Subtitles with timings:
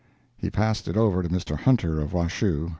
[0.35, 1.55] [He passed it over to Mr.
[1.55, 2.69] Hunter, of Washoe.